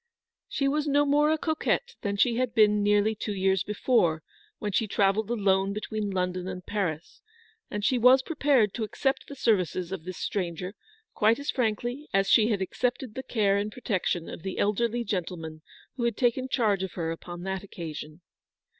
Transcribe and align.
She 0.49 0.67
was 0.67 0.87
no 0.87 1.05
more 1.05 1.29
a 1.29 1.37
coquette 1.37 1.93
than 2.01 2.17
she 2.17 2.37
had 2.37 2.55
been 2.55 2.81
nearly 2.81 3.13
two 3.13 3.35
years 3.35 3.63
before 3.63 4.23
when 4.57 4.71
she 4.71 4.87
travelled 4.87 5.29
alone 5.29 5.73
between 5.73 6.09
London 6.09 6.47
and 6.47 6.65
Paris, 6.65 7.21
and 7.69 7.85
she 7.85 7.99
was 7.99 8.23
prepared 8.23 8.73
to 8.73 8.83
accept 8.83 9.27
the 9.27 9.35
services 9.35 9.91
of 9.91 10.03
this 10.03 10.17
stranger 10.17 10.73
quite 11.13 11.37
as 11.37 11.51
frankly 11.51 12.09
as 12.15 12.27
she 12.27 12.47
had 12.47 12.63
accepted 12.63 13.13
the 13.13 13.21
care 13.21 13.57
and 13.57 13.71
protec 13.71 14.05
tion 14.05 14.27
of 14.27 14.41
the 14.41 14.57
elderly 14.57 15.03
gentleman 15.03 15.61
who 15.97 16.05
had 16.05 16.17
taken 16.17 16.49
charge 16.49 16.81
of 16.81 16.93
her 16.93 17.11
upon 17.11 17.43
that 17.43 17.61
occasion. 17.63 18.09
GILBERT 18.09 18.21
MONCKTON. 18.23 18.27